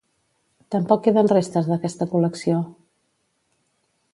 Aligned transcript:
Tampoc 0.75 1.03
queden 1.07 1.29
restes 1.33 1.69
d'aquesta 1.73 2.07
col·lecció. 2.15 2.63